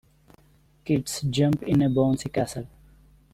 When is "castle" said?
2.33-2.67